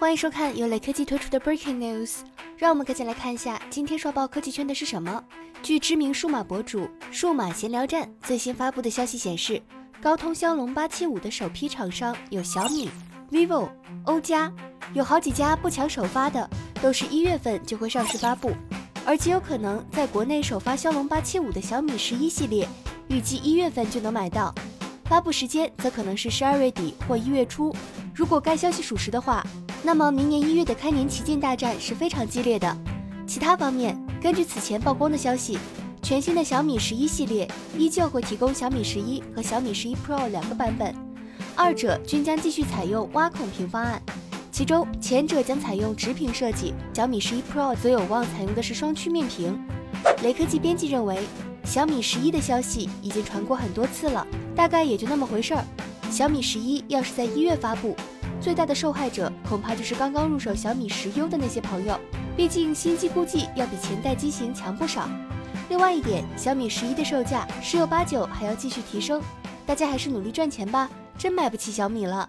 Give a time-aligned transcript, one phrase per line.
[0.00, 2.18] 欢迎收看由雷科技推出的 Breaking News，
[2.56, 5.20] 让我们赶紧来看一下今天刷爆科技圈的是什么。
[5.60, 9.60] 据知名数码博主数码闲聊站最新发布的消息显示，
[10.00, 12.88] 高通骁龙八七五的首批厂商有小米、
[13.32, 13.68] vivo、
[14.04, 14.52] 欧加，
[14.94, 16.48] 有好几家不抢首发的，
[16.80, 18.52] 都是一月份就会上市发布，
[19.04, 22.68] 而极有可能在国内首发骁龙八七五的小米十一系列，
[23.08, 24.54] 预计一月份就能买到。
[25.06, 27.74] 发布时间则可能是十二月底或一月初。
[28.14, 29.44] 如果该消息属实的话，
[29.82, 32.76] 那么明年一月的开年旗舰大战是非常激烈的。
[33.26, 35.58] 其他方面，根据此前曝光的消息，
[36.02, 40.94] 全新的小米十一系列依旧会提供小米十一和小米十一 Pro 两个版本，
[41.54, 44.02] 二者均将继续采用挖孔屏方案，
[44.50, 49.58] 其中前者将采用直屏设计，小米十一 Pro 则有望采用的是双曲面屏。
[50.22, 51.18] 雷科技编辑认为。
[51.64, 54.26] 小米十一的消息已经传过很多次了，
[54.56, 55.62] 大概也就那么回事儿。
[56.10, 57.94] 小米十一要是在一月发布，
[58.40, 61.98] 最大的受害者恐怕就是刚刚入手小米十 U 的那些朋友，
[62.36, 65.08] 毕竟新机估计要比前代机型强不少。
[65.68, 69.20] 另外一点，小米十一的售价十有八九还要继续提升，
[69.66, 72.28] 大家还是努力赚钱吧，真买不起小米了。